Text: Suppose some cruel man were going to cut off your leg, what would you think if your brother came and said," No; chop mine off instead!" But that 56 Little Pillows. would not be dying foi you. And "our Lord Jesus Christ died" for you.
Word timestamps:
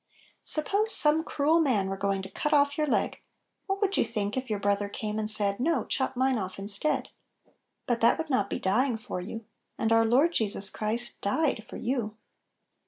Suppose 0.43 0.95
some 0.95 1.23
cruel 1.23 1.59
man 1.61 1.87
were 1.87 1.95
going 1.95 2.23
to 2.23 2.29
cut 2.31 2.53
off 2.53 2.75
your 2.75 2.87
leg, 2.87 3.21
what 3.67 3.81
would 3.81 3.97
you 3.97 4.03
think 4.03 4.35
if 4.35 4.49
your 4.49 4.57
brother 4.57 4.89
came 4.89 5.19
and 5.19 5.29
said," 5.29 5.59
No; 5.59 5.85
chop 5.85 6.15
mine 6.15 6.39
off 6.39 6.57
instead!" 6.57 7.09
But 7.85 8.01
that 8.01 8.17
56 8.17 8.17
Little 8.17 8.17
Pillows. 8.17 8.17
would 8.17 8.29
not 8.31 8.49
be 8.49 8.57
dying 8.59 8.97
foi 8.97 9.17
you. 9.19 9.45
And 9.77 9.91
"our 9.93 10.03
Lord 10.05 10.33
Jesus 10.33 10.71
Christ 10.71 11.21
died" 11.21 11.63
for 11.69 11.77
you. 11.77 12.17